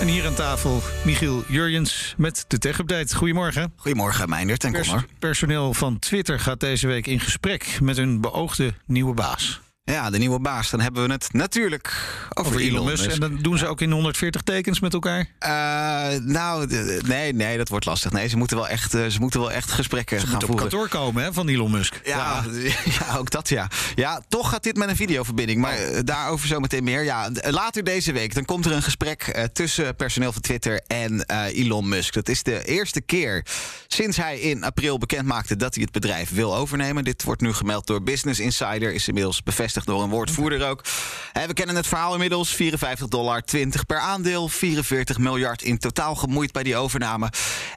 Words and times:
En 0.00 0.06
hier 0.06 0.26
aan 0.26 0.34
tafel 0.34 0.80
Michiel 1.04 1.44
Jurjens 1.48 2.14
met 2.16 2.44
de 2.48 2.58
Tech 2.58 2.78
Update. 2.78 3.16
Goedemorgen. 3.16 3.72
Goedemorgen, 3.76 4.28
Meindert 4.28 4.64
en 4.64 4.72
Pers- 4.72 4.94
personeel 5.18 5.74
van 5.74 5.98
Twitter 5.98 6.40
gaat 6.40 6.60
deze 6.60 6.86
week 6.86 7.06
in 7.06 7.20
gesprek 7.20 7.78
met 7.82 7.96
hun 7.96 8.20
beoogde 8.20 8.72
nieuwe 8.86 9.14
baas. 9.14 9.60
Ja, 9.92 10.10
de 10.10 10.18
nieuwe 10.18 10.38
baas. 10.40 10.70
Dan 10.70 10.80
hebben 10.80 11.06
we 11.06 11.12
het 11.12 11.32
natuurlijk 11.32 11.92
over, 12.34 12.52
Over 12.52 12.64
Elon 12.66 12.84
Musk. 12.84 13.10
En 13.10 13.20
dat 13.20 13.30
doen 13.40 13.58
ze 13.58 13.66
ook 13.66 13.80
in 13.80 13.90
140 13.90 14.42
tekens 14.42 14.80
met 14.80 14.92
elkaar. 14.92 15.26
Eh, 15.38 15.50
nou, 16.20 16.66
nee, 17.06 17.32
nee, 17.32 17.56
dat 17.56 17.68
wordt 17.68 17.84
lastig. 17.84 18.12
Nee, 18.12 18.28
ze 18.28 18.36
moeten 18.36 18.56
wel 18.56 18.68
echt, 18.68 18.94
eh, 18.94 19.06
ze 19.06 19.20
moeten 19.20 19.40
wel 19.40 19.52
echt 19.52 19.70
gesprekken 19.70 20.20
Ze 20.20 20.26
gaan 20.26 20.30
moeten 20.32 20.48
op 20.54 20.58
voeren. 20.60 20.78
kantoor 20.80 21.00
komen 21.00 21.22
hè, 21.22 21.32
van 21.32 21.48
Elon 21.48 21.70
Musk. 21.70 22.00
Ja, 22.04 22.44
ja. 22.84 23.16
ook 23.18 23.30
dat 23.30 23.48
ja. 23.48 23.68
Ja, 23.94 24.22
toch 24.28 24.50
gaat 24.50 24.62
dit 24.62 24.76
met 24.76 24.88
een 24.88 24.96
videoverbinding. 24.96 25.60
Maar 25.60 25.76
eh, 25.76 26.00
daarover 26.04 26.46
zometeen 26.48 26.84
meer. 26.84 27.04
Ja, 27.04 27.30
later 27.50 27.84
deze 27.84 28.12
week 28.12 28.34
dan 28.34 28.44
komt 28.44 28.64
er 28.66 28.72
een 28.72 28.82
gesprek 28.82 29.48
tussen 29.52 29.96
personeel 29.96 30.32
van 30.32 30.42
Twitter 30.42 30.80
en 30.86 31.24
Elon 31.50 31.88
Musk. 31.88 32.14
Dat 32.14 32.28
is 32.28 32.42
de 32.42 32.64
eerste 32.64 33.00
keer 33.00 33.44
sinds 33.86 34.16
hij 34.16 34.38
in 34.38 34.64
april 34.64 34.98
bekend 34.98 35.26
maakte 35.26 35.56
dat 35.56 35.74
hij 35.74 35.82
het 35.82 35.92
bedrijf 35.92 36.30
wil 36.30 36.56
overnemen. 36.56 37.04
Dit 37.04 37.22
wordt 37.22 37.40
nu 37.40 37.52
gemeld 37.52 37.86
door 37.86 38.02
Business 38.02 38.40
Insider. 38.40 38.92
Is 38.92 39.08
inmiddels 39.08 39.42
bevestigd 39.42 39.74
door 39.84 40.02
een 40.02 40.10
woordvoerder 40.10 40.68
ook. 40.68 40.84
We 41.46 41.52
kennen 41.52 41.76
het 41.76 41.86
verhaal 41.86 42.12
inmiddels. 42.12 42.54
54 42.54 43.08
dollar, 43.08 43.42
20 43.42 43.86
per 43.86 43.98
aandeel. 43.98 44.48
44 44.48 45.18
miljard 45.18 45.62
in 45.62 45.78
totaal 45.78 46.14
gemoeid 46.14 46.52
bij 46.52 46.62
die 46.62 46.76
overname. 46.76 47.30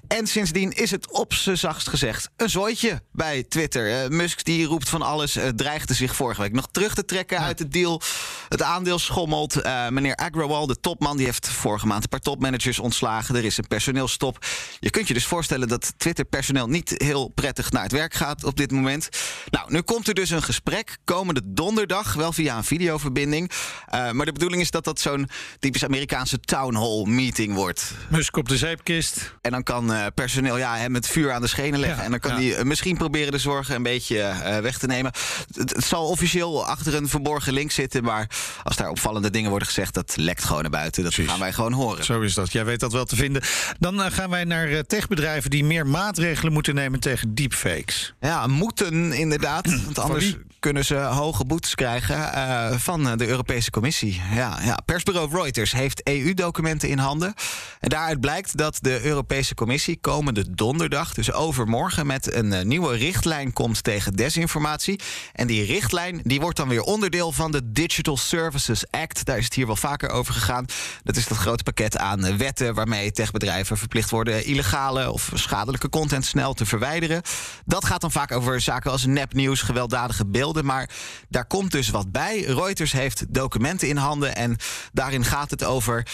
En 0.08 0.28
sindsdien 0.28 0.72
is 0.72 0.92
het 0.92 1.12
op 1.12 1.34
z'n 1.34 1.56
zachtst 1.56 1.90
gezegd 1.90 2.30
een 2.38 2.50
zooitje 2.50 3.02
bij 3.12 3.44
Twitter. 3.44 4.04
Eh, 4.04 4.10
Musk 4.10 4.44
die 4.44 4.66
roept 4.66 4.90
van 4.90 5.02
alles, 5.02 5.36
eh, 5.36 5.48
dreigde 5.48 5.94
zich 5.94 6.16
vorige 6.16 6.42
week 6.42 6.54
nog 6.54 6.68
terug 6.72 6.94
te 6.94 7.06
trekken 7.06 7.40
uit 7.40 7.60
het 7.60 7.72
deal. 7.72 8.02
Het 8.50 8.62
aandeel 8.62 9.00
schommelt. 9.00 9.56
Eh, 9.56 9.88
meneer 9.88 10.16
Agrawal, 10.16 10.68
de 10.68 10.80
topman, 10.80 11.18
die 11.18 11.26
heeft 11.26 11.50
vorige 11.50 11.88
maand 11.88 12.04
een 12.04 12.10
paar 12.10 12.20
topmanagers 12.20 12.80
ontslagen. 12.80 13.36
Er 13.36 13.46
is 13.46 13.58
een 13.58 13.68
personeelstop. 13.68 14.46
Je 14.80 14.90
kunt 14.90 15.08
je 15.08 15.14
dus 15.14 15.26
voorstellen 15.26 15.68
dat 15.68 15.94
Twitter-personeel 15.98 16.68
niet 16.68 16.94
heel 16.98 17.28
prettig 17.28 17.72
naar 17.72 17.84
het 17.84 17.92
werk 17.92 18.14
gaat 18.14 18.44
op 18.44 18.58
dit 18.58 18.72
moment. 18.72 19.10
Nou, 19.50 19.72
nu 19.72 19.82
komt 19.82 20.08
er 20.08 20.14
dus 20.14 20.30
een 20.30 20.44
gesprek 20.44 20.98
komende 21.04 21.42
donderdag, 21.46 22.14
wel 22.14 22.32
via 22.32 22.58
een 22.58 22.64
videoverbinding. 22.64 23.52
Eh, 23.86 24.12
maar 24.12 24.26
de 24.26 24.32
bedoeling 24.32 24.62
is 24.62 24.72
dat 24.72 24.84
dat 24.84 25.00
zo'n 25.00 25.30
typisch 25.60 25.84
Amerikaanse 25.84 26.40
town 26.40 26.76
hall 26.76 27.06
meeting 27.06 27.54
wordt. 27.54 27.94
Musk 28.10 28.38
op 28.38 28.50
de 28.50 28.58
zeepkist. 28.58 29.36
En 29.42 29.52
dan 29.52 29.64
kan 29.64 29.94
eh, 29.94 30.06
personeel 30.16 30.58
ja, 30.58 30.78
hem 30.78 30.94
het 30.94 31.08
vuur 31.08 31.32
aan 31.32 31.42
de 31.42 31.48
schenen 31.48 31.80
leggen. 31.80 31.98
Ja, 31.98 32.04
en 32.04 32.12
dan 32.12 32.20
kan 32.20 32.42
ja. 32.42 32.54
hij 32.54 32.66
misschien 32.66 32.98
proberen 32.98 33.32
de 33.32 33.38
zorgen 33.38 33.76
een 33.76 33.84
beetje 33.84 34.18
weg 34.62 34.78
te 34.78 34.88
nemen. 34.88 35.12
Het, 35.54 35.76
het 35.76 35.86
zal 35.86 36.08
officieel 36.08 36.66
achter 36.66 36.96
een 36.96 37.10
verborgen 37.10 37.54
link 37.54 37.72
zitten. 37.72 38.04
Maar 38.04 38.39
als 38.64 38.76
daar 38.76 38.90
opvallende 38.90 39.30
dingen 39.30 39.50
worden 39.50 39.68
gezegd, 39.68 39.94
dat 39.94 40.14
lekt 40.16 40.44
gewoon 40.44 40.62
naar 40.62 40.72
buiten. 40.72 41.04
Dat 41.04 41.14
Precies. 41.14 41.32
gaan 41.32 41.40
wij 41.40 41.54
gewoon 41.54 41.74
horen. 41.74 42.06
Zo 42.06 42.22
is 42.22 42.34
dat. 42.34 42.52
Jij 42.52 42.66
weet 42.66 42.80
dat 42.80 42.92
wel 42.92 43.06
te 43.06 43.16
vinden. 43.16 43.42
Dan 43.80 44.04
eh, 44.04 44.12
gaan 44.12 44.30
wij 44.30 44.44
naar 44.44 44.68
eh, 44.68 44.80
techbedrijven 44.80 45.50
die 45.50 45.64
meer 45.64 45.88
maatregelen 45.88 46.54
moeten 46.54 46.76
nemen 46.76 47.00
tegen 47.00 47.36
deepfakes. 47.36 48.14
Ja, 48.20 48.48
moeten 48.48 49.14
inderdaad. 49.14 49.68
Want 49.86 50.00
anders 50.00 50.36
kunnen 50.60 50.86
ze 50.86 50.96
hoge 50.96 51.46
boetes 51.46 51.76
krijgen 51.76 52.34
eh, 52.34 52.78
van 52.78 53.18
de 53.18 53.28
Europese 53.28 53.72
Commissie. 53.72 54.22
Ja, 54.34 54.60
ja. 54.64 54.80
Persbureau 54.86 55.30
Reuters 55.32 55.72
heeft 55.72 56.08
EU-documenten 56.08 56.90
in 56.90 56.98
handen. 56.98 57.34
En 57.80 57.90
daaruit 57.90 58.20
blijkt 58.20 58.58
dat 58.58 58.78
de 58.82 59.02
Europese 59.04 59.56
Commissie 59.56 59.98
komende 60.02 60.56
donderdag, 60.56 61.14
dus 61.14 61.32
overmorgen, 61.32 62.08
met 62.08 62.34
een 62.34 62.68
nieuwe 62.68 62.96
richtlijn 62.96 63.54
komt 63.54 63.84
tegen 63.84 64.14
desinformatie. 64.14 65.00
En 65.34 65.48
die 65.48 65.66
richtlijn 65.66 66.22
die 66.24 66.40
wordt 66.40 66.58
dan 66.58 66.68
weer 66.68 66.82
onderdeel 66.82 67.32
van 67.32 67.52
de 67.52 67.72
Digital 67.72 68.18
Services 68.30 68.84
Act. 68.92 69.26
Daar 69.26 69.38
is 69.38 69.44
het 69.44 69.54
hier 69.54 69.66
wel 69.66 69.76
vaker 69.76 70.10
over 70.10 70.34
gegaan. 70.34 70.66
Dat 71.04 71.16
is 71.16 71.28
dat 71.28 71.38
grote 71.38 71.64
pakket 71.64 71.98
aan 71.98 72.26
eh, 72.26 72.36
wetten 72.36 72.74
waarmee 72.74 73.12
techbedrijven 73.12 73.78
verplicht 73.78 74.10
worden 74.10 74.46
illegale 74.46 75.12
of 75.12 75.32
schadelijke 75.34 75.90
content 75.90 76.26
snel 76.26 76.54
te 76.54 76.66
verwijderen. 76.66 77.22
Dat 77.66 77.86
gaat 77.86 78.02
dan 78.02 78.12
vaak 78.12 78.32
over 78.32 78.62
zaken 78.62 78.92
als 78.92 79.06
nepnieuws, 79.06 79.62
gewelddadige 79.62 80.26
beelden. 80.26 80.66
Maar 80.66 80.90
daar 81.30 81.46
komt 81.46 81.72
dus 81.72 81.90
wat 81.90 82.12
bij. 82.12 82.42
Reuters 82.42 82.92
heeft 82.92 83.34
documenten 83.34 83.88
in 83.88 83.98
handen 83.98 84.36
en 84.36 84.58
daarin 84.94 85.26
gaat 85.26 85.52
het 85.52 85.64
over, 85.64 86.08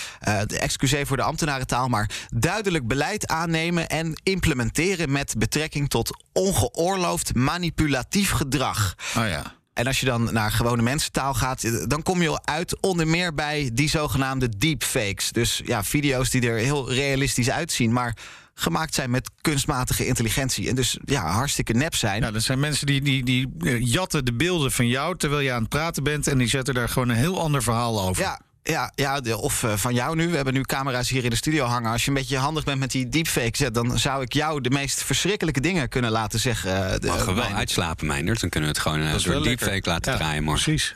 de 0.47 0.59
excuseer 0.59 1.07
voor 1.07 1.17
de 1.17 1.23
ambtenarentaal, 1.23 1.87
maar 1.87 2.09
duidelijk 2.29 2.87
beleid 2.87 3.27
aannemen 3.27 3.87
en 3.87 4.13
implementeren 4.23 5.11
met 5.11 5.35
betrekking 5.37 5.89
tot 5.89 6.23
ongeoorloofd 6.33 7.35
manipulatief 7.35 8.31
gedrag. 8.31 8.95
Oh 9.17 9.27
ja. 9.27 9.55
En 9.75 9.87
als 9.87 9.99
je 9.99 10.05
dan 10.05 10.33
naar 10.33 10.51
gewone 10.51 10.81
mensentaal 10.81 11.33
gaat, 11.33 11.63
eh, 11.63 11.71
dan 11.87 12.03
kom 12.03 12.21
je 12.21 12.29
al 12.29 12.45
uit 12.45 12.81
onder 12.81 13.07
meer 13.07 13.33
bij 13.33 13.69
die 13.73 13.89
zogenaamde 13.89 14.49
deepfakes. 14.57 15.31
Dus 15.31 15.61
ja, 15.65 15.83
video's 15.83 16.29
die 16.29 16.49
er 16.49 16.57
heel 16.57 16.91
realistisch 16.91 17.49
uitzien, 17.49 17.93
maar 17.93 18.17
gemaakt 18.53 18.93
zijn 18.93 19.09
met 19.09 19.29
kunstmatige 19.41 20.05
intelligentie. 20.05 20.69
En 20.69 20.75
dus 20.75 20.97
ja, 21.05 21.27
hartstikke 21.27 21.73
nep 21.73 21.95
zijn. 21.95 22.21
Ja, 22.21 22.31
dat 22.31 22.41
zijn 22.41 22.59
mensen 22.59 22.85
die, 22.85 23.01
die, 23.01 23.23
die 23.23 23.53
eh, 23.59 23.85
jatten 23.85 24.25
de 24.25 24.33
beelden 24.33 24.71
van 24.71 24.87
jou 24.87 25.17
terwijl 25.17 25.41
je 25.41 25.51
aan 25.51 25.61
het 25.61 25.69
praten 25.69 26.03
bent. 26.03 26.27
En 26.27 26.37
die 26.37 26.47
zetten 26.47 26.73
daar 26.73 26.89
gewoon 26.89 27.09
een 27.09 27.15
heel 27.15 27.39
ander 27.39 27.63
verhaal 27.63 28.01
over. 28.01 28.23
Ja, 28.23 28.41
ja, 28.69 28.91
ja 28.95 29.21
de- 29.21 29.37
of 29.37 29.63
eh, 29.63 29.73
van 29.75 29.93
jou 29.93 30.15
nu. 30.15 30.27
We 30.29 30.35
hebben 30.35 30.53
nu 30.53 30.61
camera's 30.61 31.09
hier 31.09 31.23
in 31.23 31.29
de 31.29 31.35
studio 31.35 31.65
hangen. 31.65 31.91
Als 31.91 32.01
je 32.03 32.07
een 32.07 32.13
beetje 32.17 32.37
handig 32.37 32.63
bent 32.63 32.79
met 32.79 32.91
die 32.91 33.09
deepfake 33.09 33.57
zet... 33.57 33.73
dan 33.73 33.99
zou 33.99 34.21
ik 34.21 34.33
jou 34.33 34.61
de 34.61 34.69
meest 34.69 35.03
verschrikkelijke 35.03 35.59
dingen 35.61 35.89
kunnen 35.89 36.11
laten 36.11 36.39
zeggen. 36.39 36.91
eh, 36.91 36.99
de- 36.99 37.07
Mogen 37.07 37.25
we 37.25 37.33
wel 37.33 37.43
mijn- 37.43 37.55
uitslapen, 37.55 38.07
Meindert. 38.07 38.39
Dan 38.41 38.49
kunnen 38.49 38.69
we 38.69 38.75
het 38.75 38.83
gewoon 38.85 38.99
eh, 39.01 39.11
een 39.13 39.19
soort 39.19 39.35
lekker. 39.45 39.67
deepfake 39.67 39.89
laten 39.89 40.11
Ja, 40.11 40.17
draaien 40.17 40.43
morgen. 40.43 40.63
Precies. 40.63 40.95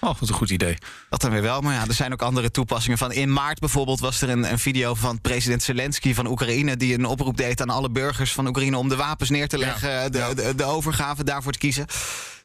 Oh, 0.00 0.18
wat 0.20 0.28
een 0.28 0.34
goed 0.34 0.50
idee. 0.50 0.76
Dat 1.10 1.20
dan 1.20 1.30
weer 1.30 1.42
wel. 1.42 1.60
Maar 1.60 1.74
ja, 1.74 1.84
er 1.88 1.94
zijn 1.94 2.12
ook 2.12 2.22
andere 2.22 2.50
toepassingen 2.50 2.98
van. 2.98 3.12
In 3.12 3.32
maart 3.32 3.58
bijvoorbeeld 3.58 4.00
was 4.00 4.20
er 4.22 4.28
een, 4.28 4.50
een 4.50 4.58
video 4.58 4.94
van 4.94 5.20
president 5.20 5.62
Zelensky 5.62 6.14
van 6.14 6.26
Oekraïne... 6.26 6.76
die 6.76 6.94
een 6.94 7.04
oproep 7.06 7.36
deed 7.36 7.60
aan 7.60 7.70
alle 7.70 7.90
burgers 7.90 8.32
van 8.32 8.46
Oekraïne... 8.46 8.76
om 8.76 8.88
de 8.88 8.96
wapens 8.96 9.30
neer 9.30 9.48
te 9.48 9.58
leggen, 9.58 10.12
de, 10.12 10.32
de, 10.34 10.54
de 10.56 10.64
overgave 10.64 11.24
daarvoor 11.24 11.52
te 11.52 11.58
kiezen. 11.58 11.86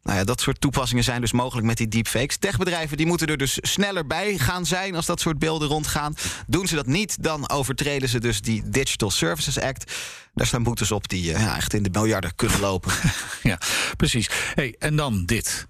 Nou 0.03 0.18
ja, 0.18 0.24
dat 0.24 0.41
soort 0.41 0.62
toepassingen 0.62 1.03
zijn 1.03 1.22
dus 1.22 1.31
mogelijk 1.31 1.68
met 1.68 1.78
die 1.78 1.88
deepfakes. 1.88 2.38
Techbedrijven 2.38 2.97
die 2.97 3.06
moeten 3.06 3.28
er 3.28 3.38
dus 3.38 3.58
sneller 3.62 4.08
bij 4.08 4.38
gaan 4.38 4.66
zijn... 4.66 4.96
als 4.96 5.06
dat 5.06 5.19
soort 5.19 5.40
beelden 5.40 5.68
rondgaan. 5.68 6.16
Doen 6.47 6.68
ze 6.68 6.75
dat 6.75 6.86
niet, 6.86 7.24
dan 7.24 7.50
overtreden 7.50 8.09
ze 8.09 8.19
dus 8.19 8.42
die 8.42 8.69
Digital 8.69 9.12
Services 9.12 9.59
Act. 9.59 9.94
Daar 10.34 10.47
staan 10.47 10.63
boetes 10.63 10.92
op 10.92 11.09
die 11.09 11.34
eh, 11.34 11.42
ja, 11.42 11.56
echt 11.56 11.74
in 11.74 11.84
de 11.84 11.90
miljarden 11.90 12.36
kunnen 12.36 12.59
lopen. 12.59 12.92
Ja, 13.44 13.58
precies. 13.97 14.30
Hey, 14.53 14.75
en 14.80 14.96
dan 14.96 15.25
dit. 15.25 15.66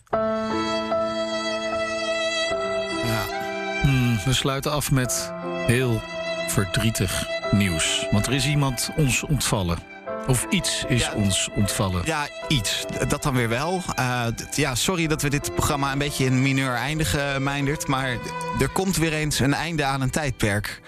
Hmm, 3.81 4.19
we 4.25 4.33
sluiten 4.33 4.71
af 4.71 4.91
met 4.91 5.31
heel 5.67 6.01
verdrietig 6.47 7.27
nieuws. 7.51 8.07
Want 8.11 8.27
er 8.27 8.33
is 8.33 8.45
iemand 8.45 8.89
ons 8.95 9.23
ontvallen. 9.23 9.92
Of 10.27 10.45
iets 10.49 10.83
is 10.87 11.01
Ja. 11.01 11.13
ons 11.13 11.49
ontvallen. 11.55 12.01
Ja, 12.05 12.27
iets. 12.47 12.85
Dat 13.07 13.23
dan 13.23 13.33
weer 13.33 13.49
wel. 13.49 13.81
Eh, 13.95 14.25
ja, 14.55 14.75
sorry 14.75 15.07
dat 15.07 15.21
we 15.21 15.29
dit 15.29 15.55
programma 15.55 15.91
een 15.91 15.97
beetje 15.97 16.25
in 16.25 16.41
mineur 16.41 16.73
eindigen, 16.75 17.43
Meindert. 17.43 17.87
Maar 17.87 18.17
er 18.59 18.69
komt 18.69 18.95
weer 18.97 19.13
eens 19.13 19.39
een 19.39 19.53
einde 19.53 19.83
aan 19.83 20.01
een 20.01 20.09
tijdperk. 20.09 20.81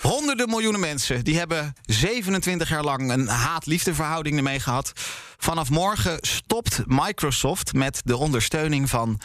Honderden 0.00 0.48
miljoenen 0.48 0.80
mensen 0.80 1.24
die 1.24 1.38
hebben 1.38 1.74
27 1.86 2.68
jaar 2.68 2.84
lang 2.84 3.10
een 3.10 3.28
haat-liefdeverhouding 3.28 4.36
ermee 4.36 4.60
gehad. 4.60 4.92
Vanaf 5.38 5.70
morgen 5.70 6.18
stopt 6.20 6.82
Microsoft 6.86 7.72
met 7.72 8.00
de 8.04 8.16
ondersteuning 8.16 8.88
van 8.90 9.20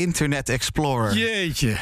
Internet 0.00 0.48
Explorer. 0.48 1.16
Jeetje. 1.16 1.76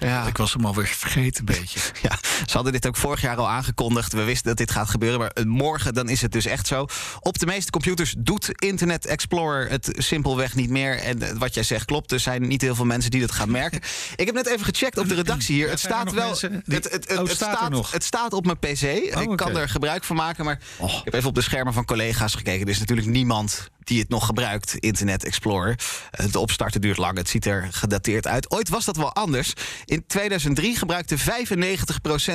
Ja. 0.00 0.26
Ik 0.26 0.36
was 0.36 0.52
hem 0.52 0.64
alweer 0.64 0.86
vergeten 0.86 1.38
een 1.48 1.58
beetje. 1.58 1.80
Ja, 2.02 2.18
ze 2.46 2.52
hadden 2.54 2.72
dit 2.72 2.86
ook 2.86 2.96
vorig 2.96 3.20
jaar 3.20 3.36
al 3.36 3.48
aangekondigd. 3.48 4.12
We 4.12 4.22
wisten 4.24 4.46
dat 4.48 4.56
dit 4.56 4.70
gaat 4.70 4.88
gebeuren, 4.90 5.18
maar 5.18 5.30
eh, 5.30 5.44
morgen 5.44 5.94
dan 5.94 6.08
is 6.08 6.22
het 6.22 6.32
dus 6.32 6.46
echt 6.46 6.66
zo. 6.66 6.86
Op 7.20 7.38
de 7.38 7.46
meeste 7.46 7.70
computers 7.70 8.14
doet 8.18 8.62
Internet 8.62 9.06
Explorer 9.06 9.70
het 9.70 9.90
simpelweg 9.96 10.54
niet 10.54 10.70
meer. 10.70 10.98
En 10.98 11.22
eh, 11.22 11.36
wat 11.38 11.54
jij 11.54 11.62
zegt 11.62 11.84
klopt, 11.84 12.12
er 12.12 12.20
zijn 12.20 12.46
niet 12.48 12.60
heel 12.60 12.74
veel 12.74 12.84
mensen 12.84 13.10
die 13.10 13.20
dat 13.20 13.32
gaan 13.32 13.50
merken. 13.50 13.80
Ik 14.16 14.26
heb 14.26 14.34
net 14.34 14.46
even 14.46 14.64
gecheckt 14.64 14.98
op 14.98 15.08
de 15.08 15.14
redactie 15.14 15.54
hier. 15.54 15.64
Ja, 15.64 15.70
Het 15.70 15.80
staat 15.80 16.12
wel. 16.12 16.30
Het, 16.30 16.40
het, 16.66 16.90
het, 16.90 17.10
Oh, 17.12 17.18
het 17.18 17.30
staat 17.30 17.56
staat, 17.56 17.70
nog? 17.70 17.92
het 17.92 18.04
staat 18.04 18.32
op 18.32 18.44
mijn 18.44 18.58
PC. 18.58 18.82
ik 18.82 19.16
oké. 19.16 19.34
kan 19.34 19.56
er 19.56 19.68
gebruik 19.68 20.04
van 20.04 20.16
maken, 20.16 20.44
maar 20.44 20.58
Oh. 20.78 20.92
ik 20.98 21.04
heb 21.04 21.14
even 21.14 21.28
op 21.28 21.34
de 21.34 21.40
schermen 21.42 21.72
van 21.72 21.84
collega's 21.84 22.34
gekeken. 22.34 22.66
Er 22.66 22.72
is 22.72 22.78
natuurlijk 22.78 23.08
niemand 23.08 23.68
die 23.84 23.98
het 24.00 24.08
nog 24.08 24.26
gebruikt, 24.26 24.74
Internet 24.78 25.24
Explorer. 25.24 25.78
Eh, 26.10 26.24
Het 26.24 26.36
opstarten 26.36 26.80
duurt 26.80 26.96
lang, 26.96 27.16
het 27.16 27.28
ziet 27.28 27.43
er 27.46 27.68
gedateerd 27.70 28.26
uit. 28.26 28.50
Ooit 28.50 28.68
was 28.68 28.84
dat 28.84 28.96
wel 28.96 29.14
anders. 29.14 29.52
In 29.84 30.06
2003 30.06 30.76
gebruikte 30.76 31.18
95% 31.18 31.22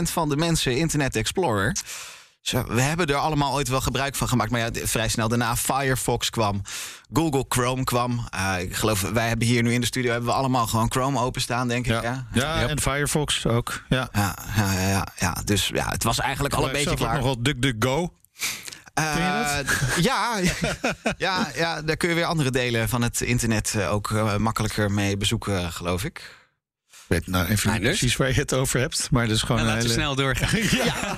van 0.02 0.30
de 0.30 0.38
mensen 0.38 0.78
Internet 0.78 1.16
Explorer. 1.16 1.76
Zo, 2.42 2.64
we 2.68 2.82
hebben 2.82 3.08
er 3.08 3.16
allemaal 3.16 3.54
ooit 3.54 3.68
wel 3.68 3.82
gebruik 3.82 4.16
van 4.16 4.28
gemaakt. 4.28 4.52
Maar 4.52 4.60
ja, 4.60 4.70
vrij 4.74 5.08
snel 5.08 5.28
daarna 5.28 5.56
Firefox 5.56 6.30
kwam. 6.30 6.62
Google 7.14 7.46
Chrome 7.50 7.84
kwam. 7.84 8.28
Uh, 8.36 8.62
ik 8.62 8.76
geloof, 8.76 9.02
wij 9.02 9.28
hebben 9.28 9.48
hier 9.48 9.64
nu 9.64 9.74
in 9.74 9.82
de 9.82 9.88
studio 9.88 10.12
hebben 10.12 10.30
we 10.30 10.36
allemaal 10.36 10.68
gewoon 10.68 10.92
Chrome 10.92 11.20
openstaan, 11.20 11.68
denk 11.68 11.86
ik. 11.86 11.92
Ja, 11.92 12.02
ja, 12.02 12.28
ja 12.34 12.68
en 12.68 12.80
Firefox 12.80 13.46
ook. 13.46 13.84
Ja. 13.90 14.10
Ja, 14.12 14.36
ja, 14.56 14.90
ja, 14.90 15.08
ja, 15.18 15.42
dus 15.46 15.68
ja, 15.68 15.90
het 15.90 16.04
was 16.04 16.20
eigenlijk 16.20 16.54
al 16.54 16.66
een 16.66 16.72
beetje 16.72 16.96
klaar. 16.96 17.16
nog 17.16 17.24
wel 17.24 17.42
DuckDuckGo. 17.44 18.14
Uh, 19.00 19.60
ja, 20.02 20.40
ja, 21.18 21.52
ja, 21.56 21.82
daar 21.82 21.98
kun 21.98 22.10
je 22.10 22.16
weer 22.16 22.26
andere 22.26 22.52
delen 22.52 22.90
van 22.90 23.02
het 23.02 23.22
internet 23.22 23.86
ook 23.88 24.10
uh, 24.10 24.36
makkelijker 24.36 24.92
mee 24.92 25.18
bezoeken, 25.18 25.72
geloof 25.72 26.04
ik 26.04 26.38
weet 27.10 27.28
nou 27.28 27.48
even 27.48 27.72
niet 27.72 27.82
precies 27.82 28.16
waar 28.16 28.28
je 28.28 28.34
het 28.34 28.54
over 28.54 28.80
hebt. 28.80 29.08
Maar 29.12 29.28
dus 29.28 29.42
gewoon. 29.42 29.66
Laten 29.66 29.88
we 29.88 29.94
snel 29.94 30.16
doorgaan. 30.16 30.60
ja. 30.84 31.18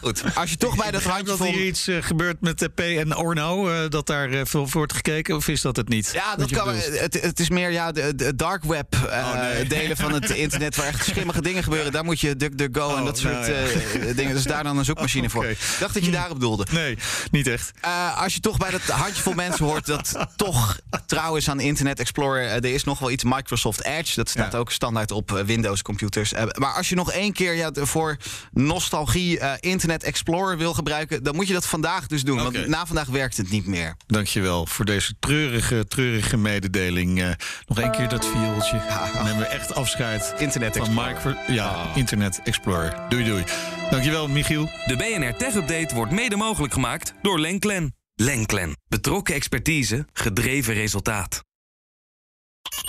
Goed. 0.00 0.22
Als 0.34 0.50
je 0.50 0.56
toch 0.56 0.76
bij 0.76 0.90
dat 0.90 1.02
handje 1.12 1.36
dat 1.36 1.48
hier 1.48 1.66
iets 1.66 1.88
uh, 1.88 2.02
gebeurt 2.02 2.40
met 2.40 2.58
de 2.58 2.68
P 2.68 2.80
en 2.80 3.16
Orno, 3.16 3.70
uh, 3.70 3.88
dat 3.88 4.06
daar 4.06 4.28
uh, 4.28 4.40
veel 4.44 4.66
voor 4.66 4.70
wordt 4.72 4.92
gekeken, 4.92 5.36
of 5.36 5.48
is 5.48 5.60
dat 5.60 5.76
het 5.76 5.88
niet? 5.88 6.10
Ja, 6.12 6.36
dat 6.36 6.50
kan. 6.50 6.74
Het, 6.74 7.20
het, 7.22 7.40
is 7.40 7.48
meer 7.48 7.70
ja, 7.70 7.92
de, 7.92 8.14
de 8.14 8.34
dark 8.34 8.64
web 8.64 8.94
oh, 8.94 9.34
nee. 9.34 9.66
delen 9.78 9.96
van 9.96 10.12
het 10.12 10.30
internet 10.30 10.76
waar 10.76 10.86
echt 10.86 11.04
schimmige 11.04 11.42
dingen 11.42 11.62
gebeuren. 11.62 11.92
Daar 11.92 12.04
moet 12.04 12.20
je 12.20 12.36
DuckDuckGo 12.36 12.86
oh, 12.86 12.98
en 12.98 13.04
dat 13.04 13.18
soort 13.18 13.32
nou, 13.32 13.52
ja. 13.52 14.12
dingen. 14.12 14.34
Dus 14.34 14.44
daar 14.44 14.64
dan 14.64 14.78
een 14.78 14.84
zoekmachine 14.84 15.26
okay. 15.26 15.40
voor. 15.40 15.50
Ik 15.50 15.58
dacht 15.80 15.94
dat 15.94 16.04
je 16.04 16.10
daarop 16.10 16.40
doelde. 16.40 16.66
Nee, 16.70 16.98
niet 17.30 17.46
echt. 17.46 17.70
als 18.16 18.34
je 18.34 18.40
toch 18.40 18.56
bij 18.56 18.70
dat 18.70 18.82
handjevol 18.82 19.34
mensen 19.34 19.64
hoort 19.64 19.86
dat 19.86 20.26
toch 20.36 20.78
trouw 21.06 21.36
is 21.36 21.50
aan 21.50 21.60
Internet 21.60 22.00
Explorer, 22.00 22.44
er 22.48 22.64
is 22.64 22.84
nog 22.84 22.98
wel 22.98 23.10
iets 23.10 23.24
Microsoft 23.24 23.84
Edge. 23.84 24.14
Dat 24.14 24.28
staat 24.28 24.54
ook 24.54 24.72
standaard 24.72 25.07
op 25.10 25.32
eh, 25.32 25.44
Windows 25.44 25.82
computers. 25.82 26.32
Eh, 26.32 26.44
maar 26.58 26.74
als 26.74 26.88
je 26.88 26.94
nog 26.94 27.12
één 27.12 27.32
keer 27.32 27.54
ja, 27.54 27.70
voor 27.74 28.16
nostalgie 28.52 29.38
uh, 29.38 29.52
Internet 29.60 30.02
Explorer 30.02 30.58
wil 30.58 30.74
gebruiken, 30.74 31.22
dan 31.22 31.34
moet 31.34 31.46
je 31.46 31.52
dat 31.52 31.66
vandaag 31.66 32.06
dus 32.06 32.22
doen. 32.22 32.42
Want 32.42 32.66
na 32.66 32.86
vandaag 32.86 33.08
werkt 33.08 33.36
het 33.36 33.50
niet 33.50 33.66
meer. 33.66 33.96
Dankjewel 34.06 34.66
voor 34.66 34.84
deze 34.84 35.14
treurige, 35.18 35.84
treurige 35.88 36.36
mededeling. 36.36 37.18
Uh, 37.18 37.30
nog 37.66 37.78
één 37.78 37.90
keer 37.90 38.08
dat 38.08 38.26
viooltje. 38.26 38.76
Ja, 38.76 39.12
dan 39.12 39.26
hebben 39.26 39.42
we 39.42 39.50
echt 39.50 39.74
afscheid 39.74 40.34
Internet 40.38 40.76
van 40.76 40.94
Micro 40.94 41.34
ja, 41.46 41.70
oh. 41.70 41.96
Internet 41.96 42.40
Explorer. 42.44 42.96
Doei 43.08 43.24
doei. 43.24 43.44
Dankjewel 43.90 44.28
Michiel. 44.28 44.70
De 44.86 44.96
BNR 44.96 45.36
Tech 45.36 45.54
Update 45.54 45.94
wordt 45.94 46.12
mede 46.12 46.36
mogelijk 46.36 46.72
gemaakt 46.72 47.14
door 47.22 47.40
Lenklen. 47.40 47.94
Lenklen. 48.14 48.76
Betrokken 48.88 49.34
expertise, 49.34 50.06
gedreven 50.12 50.74
resultaat. 50.74 51.46